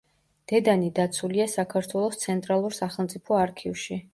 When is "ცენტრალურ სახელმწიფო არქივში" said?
2.25-4.01